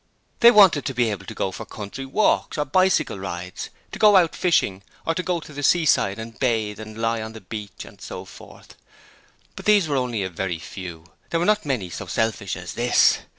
[0.39, 4.15] They wanted to be able to go for country walks or bicycle rides, to go
[4.15, 7.85] out fishing or to go to the seaside and bathe and lie on the beach
[7.85, 8.73] and so forth.
[9.55, 13.19] But these were only a very few; there were not many so selfish as this.